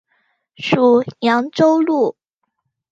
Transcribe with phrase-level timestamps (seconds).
[0.55, 2.15] 属扬州路。